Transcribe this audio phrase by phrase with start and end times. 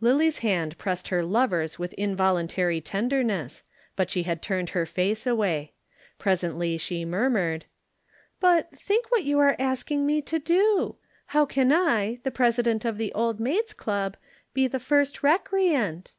[0.00, 3.62] Lillie's hand pressed her lover's with involuntary tenderness,
[3.94, 5.74] but she had turned her face away.
[6.18, 7.66] Presently she murmured:
[8.40, 10.96] "But think what you are asking me to do?
[11.26, 14.16] How can I, the President of the Old Maid's Club,
[14.54, 16.14] be the first recreant?"